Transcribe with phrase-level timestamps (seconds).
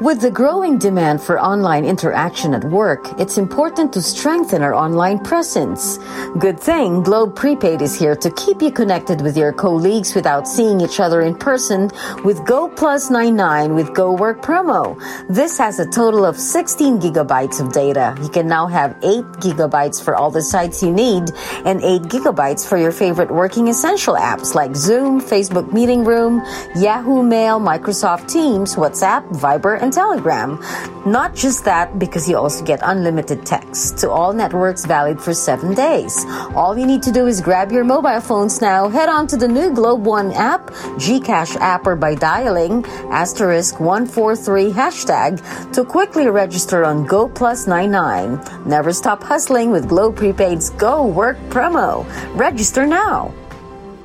[0.00, 5.18] With the growing demand for online interaction at work, it's important to strengthen our online
[5.18, 5.98] presence.
[6.38, 10.80] Good thing Globe Prepaid is here to keep you connected with your colleagues without seeing
[10.80, 11.90] each other in person
[12.24, 14.98] with Go Plus 99 with Go Work promo.
[15.28, 18.16] This has a total of 16 gigabytes of data.
[18.22, 21.24] You can now have 8 gigabytes for all the sites you need
[21.66, 26.42] and 8 gigabytes for your favorite working essential apps like Zoom, Facebook Meeting Room,
[26.74, 30.60] Yahoo Mail, Microsoft Teams, WhatsApp, Viber, and Telegram.
[31.06, 35.74] Not just that, because you also get unlimited text to all networks valid for seven
[35.74, 36.24] days.
[36.54, 39.48] All you need to do is grab your mobile phones now, head on to the
[39.48, 46.84] new Globe One app, Gcash app, or by dialing asterisk 143 hashtag to quickly register
[46.84, 48.40] on Go Plus 99.
[48.66, 52.06] Never stop hustling with Globe Prepaid's Go Work promo.
[52.36, 53.34] Register now.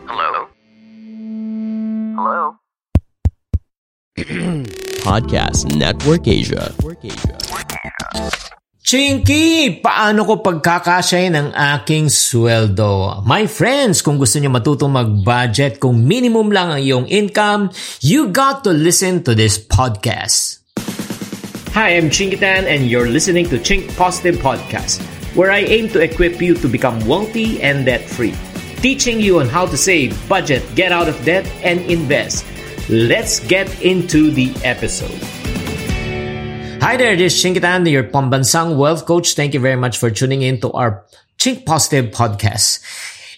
[0.05, 0.47] Hello?
[2.15, 2.55] Hello?
[5.05, 6.73] Podcast Network Asia.
[8.81, 13.21] Chinky, paano ko pagkakasyahin ang aking sweldo?
[13.21, 17.69] My friends, kung gusto niyo matutong mag-budget, kung minimum lang ang iyong income,
[18.01, 20.65] you got to listen to this podcast.
[21.77, 25.05] Hi, I'm Chinkitan and you're listening to Chink Positive Podcast,
[25.37, 28.33] where I aim to equip you to become wealthy and debt-free.
[28.81, 32.41] Teaching you on how to save, budget, get out of debt, and invest.
[32.87, 35.17] Let's get into the episode.
[36.85, 39.33] Hi there, this is Chinkitan, your pambansang wealth coach.
[39.33, 41.03] Thank you very much for tuning in to our
[41.39, 42.85] Chink Positive podcast.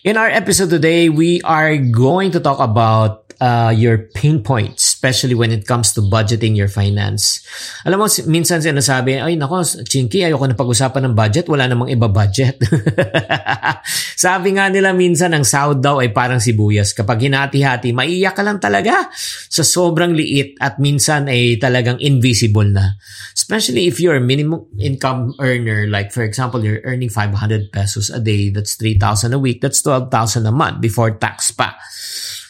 [0.03, 5.37] In our episode today, we are going to talk about uh, your pain points, especially
[5.37, 7.45] when it comes to budgeting your finance.
[7.85, 12.09] Alam mo, minsan sinasabi, ay nako, Chinky, ayoko na pag-usapan ng budget, wala namang iba
[12.09, 12.57] budget.
[14.25, 16.97] Sabi nga nila minsan, ang sahod daw ay parang sibuyas.
[16.97, 19.05] Kapag hinati-hati, maiyak ka lang talaga
[19.45, 22.97] sa sobrang liit at minsan ay talagang invisible na.
[23.37, 28.17] Especially if you're a minimum income earner, like for example, you're earning 500 pesos a
[28.17, 31.77] day, that's 3,000 a week, that's 12,000 a month before tax pa.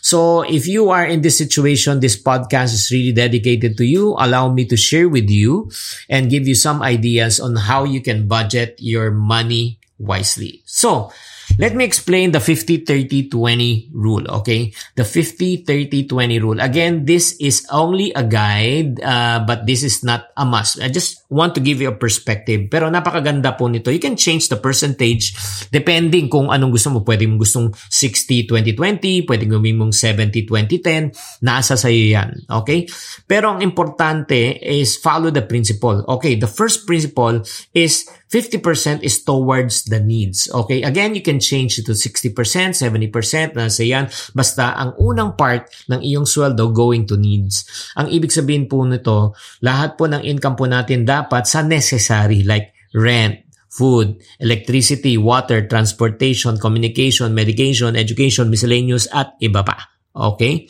[0.08, 4.16] So if you are in this situation, this podcast is really dedicated to you.
[4.16, 5.68] Allow me to share with you
[6.08, 10.64] and give you some ideas on how you can budget your money wisely.
[10.64, 11.12] So
[11.58, 14.72] let me explain the 50-30-20 rule, okay?
[14.96, 16.60] The 50-30-20 rule.
[16.62, 20.82] Again, this is only a guide, uh, but this is not a must.
[20.82, 22.70] I just want to give you a perspective.
[22.70, 23.90] Pero napakaganda po nito.
[23.90, 25.34] You can change the percentage
[25.74, 27.02] depending kung anong gusto mo.
[27.02, 31.42] Pwede mong gustong 60-20-20, pwede gawin mong 70-20-10.
[31.42, 32.86] Nasa sa'yo yan, okay?
[33.26, 36.06] Pero ang importante is follow the principle.
[36.06, 37.42] Okay, the first principle
[37.74, 40.52] is 50% is towards the needs.
[40.52, 44.12] Okay, again, you can change it to 60%, 70%, nasa yan.
[44.36, 47.64] Basta ang unang part ng iyong sweldo going to needs.
[47.96, 49.32] Ang ibig sabihin po nito,
[49.64, 56.60] lahat po ng income po natin dapat sa necessary like rent, food, electricity, water, transportation,
[56.60, 59.88] communication, medication, education, miscellaneous, at iba pa.
[60.12, 60.68] Okay?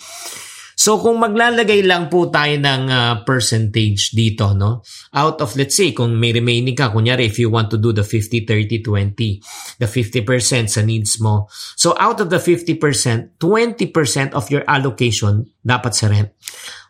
[0.77, 4.85] So kung maglalagay lang po tayo ng uh, percentage dito, no?
[5.09, 8.05] Out of let's say kung may remaining ka, kunyari if you want to do the
[8.05, 11.49] 50 30 20, the 50% sa needs mo.
[11.73, 16.37] So out of the 50%, 20% of your allocation dapat sa rent.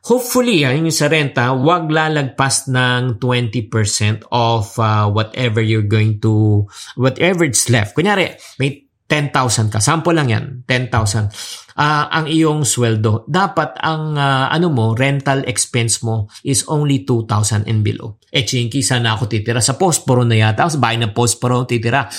[0.07, 6.63] Hopefully, yan yung sa renta, wag lalagpas ng 20% of uh, whatever you're going to,
[6.95, 7.91] whatever it's left.
[7.91, 9.79] Kunyari, may 10,000 ka.
[9.79, 11.31] Sample lang yan, 10,000.
[11.77, 13.23] Uh, ang iyong sweldo.
[13.23, 18.19] Dapat ang uh, ano mo, rental expense mo is only 2,000 and below.
[18.27, 20.67] Eh, chinky, sana ako titira sa Posporo na yata.
[20.67, 22.11] Sa bahay ng Posporo titira.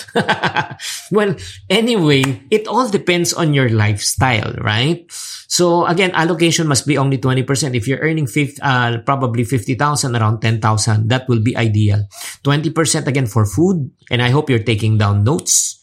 [1.16, 1.36] well,
[1.68, 5.04] anyway, it all depends on your lifestyle, right?
[5.50, 7.44] So, again, allocation must be only 20%.
[7.76, 9.76] If you're earning 50, uh, probably 50,000,
[10.16, 12.08] around 10,000, that will be ideal.
[12.46, 12.72] 20%
[13.04, 15.77] again for food, and I hope you're taking down notes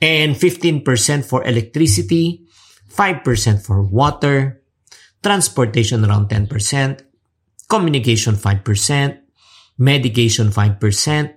[0.00, 2.46] and 15% for electricity,
[2.90, 4.62] 5% for water,
[5.22, 7.00] transportation around 10%,
[7.68, 9.18] communication 5%,
[9.78, 11.34] medication 5%,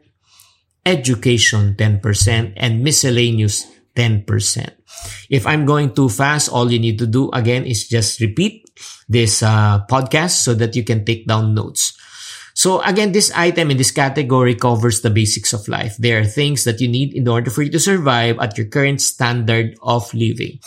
[0.86, 3.66] education 10%, and miscellaneous
[3.96, 4.72] 10%.
[5.30, 8.70] If I'm going too fast, all you need to do again is just repeat
[9.08, 11.98] this uh, podcast so that you can take down notes.
[12.54, 15.96] So again, this item in this category covers the basics of life.
[15.98, 19.02] There are things that you need in order for you to survive at your current
[19.02, 20.60] standard of living.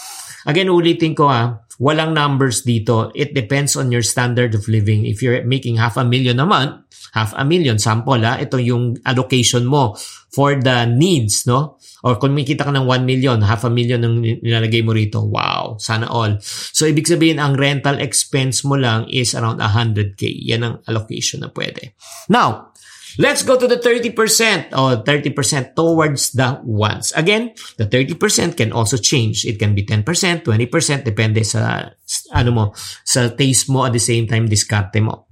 [0.47, 3.11] Again, ulitin ko ah, walang numbers dito.
[3.15, 5.07] It depends on your standard of living.
[5.07, 8.99] If you're making half a million a month, half a million, sample ah, ito yung
[9.07, 9.95] allocation mo
[10.35, 11.79] for the needs, no?
[12.05, 15.25] Or kung may kita ka ng 1 million, half a million ng nilalagay mo rito,
[15.25, 16.37] wow, sana all.
[16.45, 20.21] So, ibig sabihin, ang rental expense mo lang is around 100K.
[20.53, 21.97] Yan ang allocation na pwede.
[22.29, 22.75] Now,
[23.19, 27.13] Let's go to the 30% or 30% towards the wants.
[27.13, 29.45] Again, the 30% can also change.
[29.45, 30.03] It can be 10%,
[30.43, 31.95] 20%, depende sa
[32.35, 32.65] ano mo,
[33.05, 35.27] sa taste mo at the same time diskarte mo.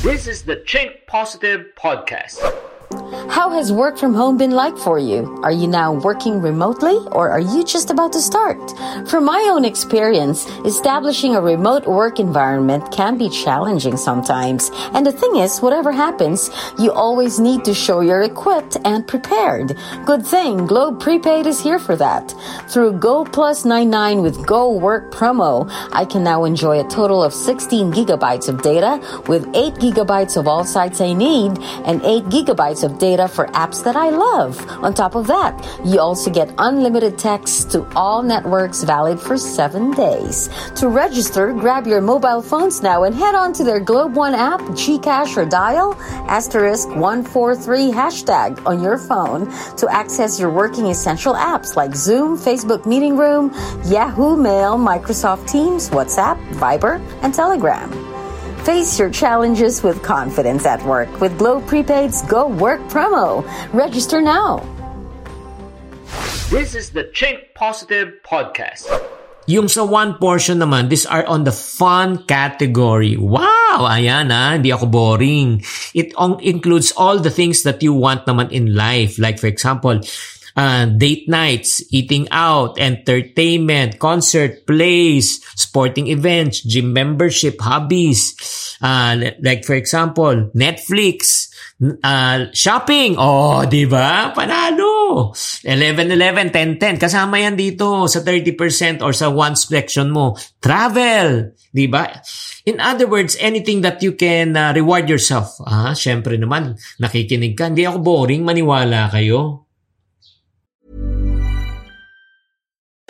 [0.00, 2.40] This is the Chink Positive Podcast.
[3.30, 5.38] How has work from home been like for you?
[5.42, 8.58] Are you now working remotely or are you just about to start?
[9.06, 14.70] From my own experience, establishing a remote work environment can be challenging sometimes.
[14.94, 19.76] And the thing is, whatever happens, you always need to show you're equipped and prepared.
[20.06, 22.34] Good thing Globe Prepaid is here for that.
[22.68, 27.34] Through Go Plus 99 with Go Work promo, I can now enjoy a total of
[27.34, 28.98] 16 gigabytes of data
[29.28, 33.82] with 8 gigabytes of all sites I need and 8 gigabytes of data for apps
[33.82, 34.64] that I love.
[34.84, 35.52] On top of that,
[35.84, 40.48] you also get unlimited text to all networks valid for seven days.
[40.76, 44.60] To register, grab your mobile phones now and head on to their Globe One app,
[44.60, 45.94] Gcash or dial
[46.28, 52.86] asterisk 143 hashtag on your phone to access your working essential apps like Zoom, Facebook
[52.86, 53.52] Meeting Room,
[53.86, 58.07] Yahoo Mail, Microsoft Teams, WhatsApp, Viber, and Telegram.
[58.68, 63.40] Face your challenges with confidence at work with Globe Prepaid's Go Work promo.
[63.72, 64.60] Register now.
[66.52, 68.84] This is the Chink Positive Podcast.
[69.48, 73.16] Yung sa one portion naman, these are on the fun category.
[73.16, 73.88] Wow!
[73.88, 75.64] Ayan ah, hindi ako boring.
[75.96, 76.12] It
[76.44, 79.16] includes all the things that you want naman in life.
[79.16, 79.96] Like for example,
[80.56, 88.34] uh, date nights, eating out, entertainment, concert, plays, sporting events, gym membership, hobbies.
[88.80, 91.48] Uh, like for example, Netflix,
[92.02, 93.16] uh, shopping.
[93.18, 94.34] Oh, di ba?
[94.34, 95.30] Panalo.
[95.62, 96.98] 11-11, 10-10.
[96.98, 100.34] Kasama yan dito sa 30% or sa one section mo.
[100.62, 101.54] Travel.
[101.70, 102.06] Di ba?
[102.66, 105.56] In other words, anything that you can uh, reward yourself.
[105.64, 107.70] Ah, syempre naman, nakikinig ka.
[107.70, 109.67] Hindi ako boring, maniwala kayo.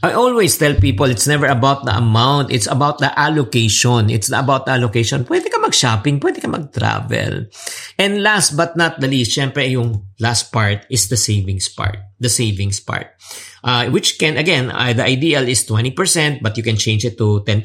[0.00, 4.08] I always tell people it's never about the amount, it's about the allocation.
[4.08, 5.28] It's about the allocation.
[5.28, 7.52] Pwede ka mag-shopping, pwede ka mag-travel.
[8.00, 12.00] And last but not the least, syempre yung last part is the savings part.
[12.16, 13.12] The savings part.
[13.60, 17.44] Uh, which can, again, uh, the ideal is 20%, but you can change it to
[17.44, 17.60] 10%.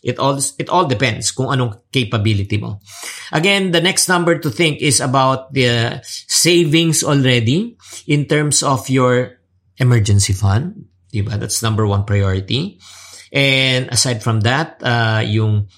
[0.00, 2.80] It all, it all depends kung anong capability mo.
[3.36, 7.76] Again, the next number to think is about the savings already
[8.08, 9.36] in terms of your
[9.76, 11.38] emergency fund Diba?
[11.38, 12.80] That's number one priority.
[13.32, 15.68] And aside from that, uh, yung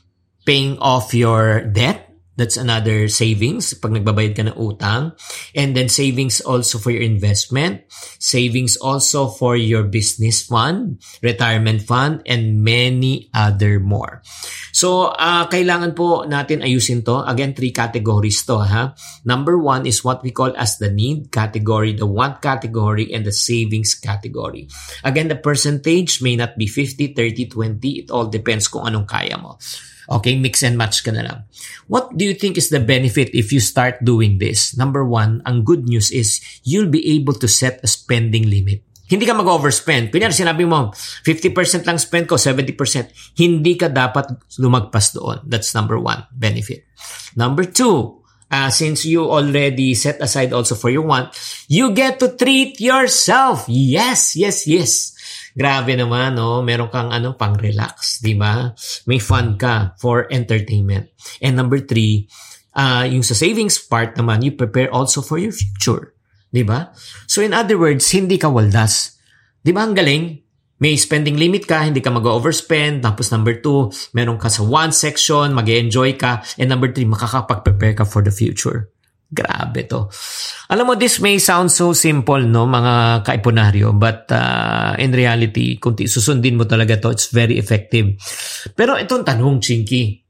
[0.44, 5.12] paying off your debt, That's another savings pag nagbabayad ka ng utang.
[5.52, 7.84] And then savings also for your investment.
[8.16, 14.24] Savings also for your business fund, retirement fund, and many other more.
[14.72, 17.20] So, uh, kailangan po natin ayusin to.
[17.28, 18.64] Again, three categories to.
[18.64, 18.96] Ha?
[19.28, 23.36] Number one is what we call as the need category, the want category, and the
[23.36, 24.72] savings category.
[25.04, 28.08] Again, the percentage may not be 50, 30, 20.
[28.08, 29.60] It all depends kung anong kaya mo.
[30.12, 31.38] Okay, mix and match ka na lang.
[31.88, 34.76] What do you think is the benefit if you start doing this?
[34.76, 38.84] Number one, ang good news is you'll be able to set a spending limit.
[39.08, 40.08] Hindi ka mag-overspend.
[40.08, 43.36] Kunyari, sinabi mo, 50% lang spend ko, 70%.
[43.36, 45.44] Hindi ka dapat lumagpas doon.
[45.44, 46.88] That's number one, benefit.
[47.36, 51.36] Number two, uh, since you already set aside also for your want,
[51.68, 53.64] you get to treat yourself.
[53.68, 55.11] Yes, yes, yes.
[55.52, 56.64] Grabe naman, no?
[56.64, 58.72] Meron kang ano, pang-relax, di ba?
[59.04, 61.12] May fun ka for entertainment.
[61.44, 62.28] And number three,
[62.76, 66.16] uh, yung sa savings part naman, you prepare also for your future.
[66.52, 66.92] Di ba?
[67.24, 69.16] So in other words, hindi ka waldas.
[69.64, 70.36] Di ba ang galing?
[70.82, 73.00] May spending limit ka, hindi ka mag-overspend.
[73.00, 76.44] Tapos number two, meron ka sa one section, mag enjoy ka.
[76.60, 78.91] And number three, makakapag-prepare ka for the future.
[79.32, 80.12] Grabe to.
[80.68, 85.96] Alam mo, this may sound so simple, no, mga kaipunaryo, but uh, in reality, kung
[85.96, 88.12] susundin mo talaga to, it's very effective.
[88.76, 90.20] Pero itong tanong, Chinky,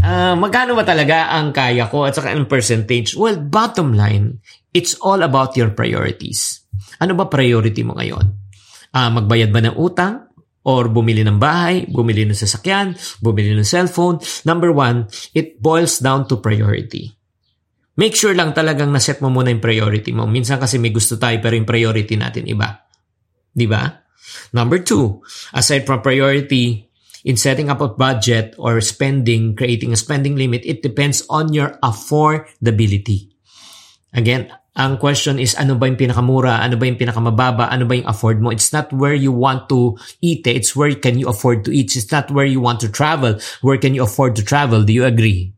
[0.00, 3.12] uh, magkano ba talaga ang kaya ko at saka ang percentage?
[3.12, 4.40] Well, bottom line,
[4.72, 6.64] it's all about your priorities.
[7.04, 8.32] Ano ba priority mo ngayon?
[8.96, 10.24] Uh, magbayad ba ng utang?
[10.68, 12.92] Or bumili ng bahay, bumili ng sasakyan,
[13.24, 14.20] bumili ng cellphone.
[14.44, 17.17] Number one, it boils down to priority.
[17.98, 20.22] Make sure lang talagang naset mo muna yung priority mo.
[20.30, 22.86] Minsan kasi may gusto tayo pero yung priority natin iba.
[23.50, 23.90] Di ba?
[24.54, 25.18] Number two,
[25.50, 26.88] aside from priority,
[27.26, 31.74] in setting up a budget or spending, creating a spending limit, it depends on your
[31.82, 33.34] affordability.
[34.14, 38.06] Again, ang question is ano ba yung pinakamura, ano ba yung pinakamababa, ano ba yung
[38.06, 38.54] afford mo.
[38.54, 41.90] It's not where you want to eat, it's where can you afford to eat.
[41.98, 44.86] It's not where you want to travel, where can you afford to travel.
[44.86, 45.57] Do you agree?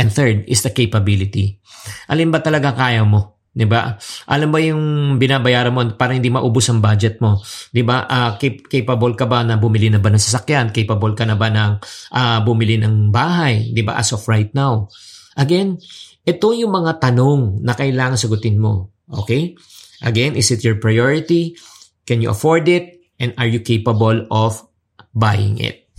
[0.00, 1.60] And third is the capability.
[2.08, 3.40] Alin ba talaga kaya mo?
[3.52, 3.98] 'Di ba?
[4.30, 4.82] Alam ba yung
[5.20, 7.42] binabayaran mo para hindi maubos ang budget mo?
[7.68, 8.08] 'Di ba?
[8.08, 10.72] Uh, cap- capable ka ba na bumili na ba ng sasakyan?
[10.72, 11.76] Capable ka na ba ng
[12.16, 13.68] uh, bumili ng bahay?
[13.74, 14.00] 'Di ba?
[14.00, 14.88] As of right now.
[15.36, 15.76] Again,
[16.24, 18.94] ito yung mga tanong na kailangan sagutin mo.
[19.10, 19.58] Okay?
[20.00, 21.58] Again, is it your priority?
[22.06, 23.02] Can you afford it?
[23.20, 24.64] And are you capable of
[25.12, 25.89] buying it?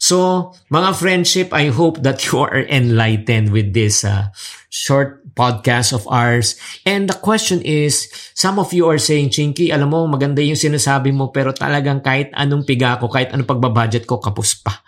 [0.00, 4.32] So, mga friendship, I hope that you are enlightened with this uh,
[4.72, 6.56] short podcast of ours.
[6.88, 11.12] And the question is, some of you are saying, Chinky, alam mo, maganda yung sinasabi
[11.12, 14.80] mo, pero talagang kahit anong piga ko, kahit anong pagbabudget ko, kapos pa.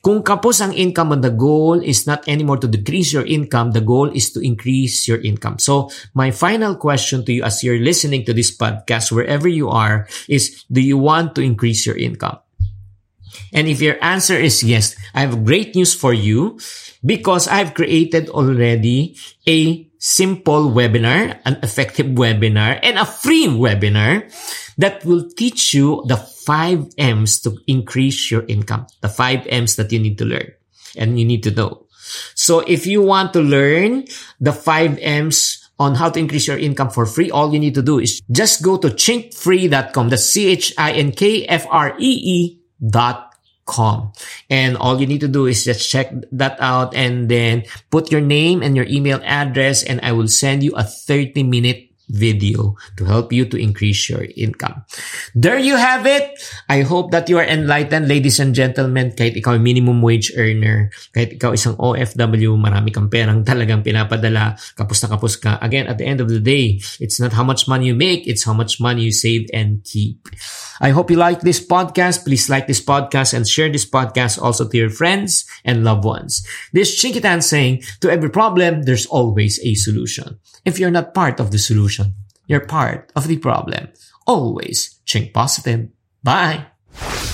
[0.00, 3.76] Kung kapos ang income mo, the goal is not anymore to decrease your income.
[3.76, 5.60] The goal is to increase your income.
[5.60, 10.08] So my final question to you as you're listening to this podcast, wherever you are,
[10.24, 12.40] is do you want to increase your income?
[13.52, 16.58] And if your answer is yes, I have great news for you
[17.04, 19.16] because I've created already
[19.46, 24.32] a simple webinar, an effective webinar, and a free webinar
[24.78, 28.86] that will teach you the five M's to increase your income.
[29.00, 30.52] The five M's that you need to learn
[30.96, 31.86] and you need to know.
[32.34, 34.06] So if you want to learn
[34.40, 37.82] the five M's on how to increase your income for free, all you need to
[37.82, 40.08] do is just go to chinkfree.com.
[40.08, 40.76] That's C-H-I-N-K-F-R-E-E
[42.88, 43.29] dot
[43.70, 44.10] com.
[44.50, 48.20] And all you need to do is just check that out and then put your
[48.20, 53.06] name and your email address and I will send you a 30 minute video to
[53.06, 54.82] help you to increase your income.
[55.32, 56.34] There you have it.
[56.66, 59.14] I hope that you are enlightened, ladies and gentlemen.
[59.14, 65.06] Kahit ikaw minimum wage earner, kahit ikaw isang OFW, marami kang perang talagang pinapadala, kapos
[65.06, 65.62] na kapos ka.
[65.62, 68.42] Again, at the end of the day, it's not how much money you make, it's
[68.42, 70.26] how much money you save and keep.
[70.80, 72.24] I hope you like this podcast.
[72.24, 76.46] Please like this podcast and share this podcast also to your friends and loved ones.
[76.72, 80.40] This Chinkitan saying, to every problem, there's always a solution.
[80.64, 82.14] If you're not part of the solution,
[82.46, 83.88] you're part of the problem.
[84.26, 85.88] Always Chink Positive.
[86.22, 86.66] Bye.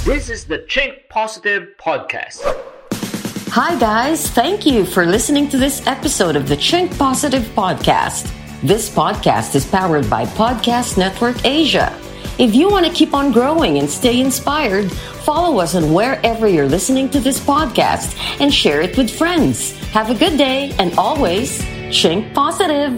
[0.05, 2.43] This is the Chink Positive Podcast.
[3.51, 4.29] Hi, guys.
[4.29, 8.33] Thank you for listening to this episode of the Chink Positive Podcast.
[8.63, 11.97] This podcast is powered by Podcast Network Asia.
[12.39, 16.69] If you want to keep on growing and stay inspired, follow us on wherever you're
[16.69, 19.73] listening to this podcast and share it with friends.
[19.93, 22.93] Have a good day and always chink positive.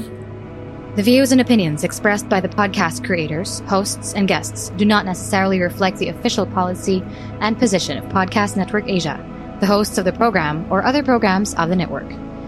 [0.97, 5.61] The views and opinions expressed by the podcast creators, hosts, and guests do not necessarily
[5.61, 7.05] reflect the official policy
[7.39, 9.25] and position of Podcast Network Asia,
[9.61, 12.11] the hosts of the program, or other programs of the network.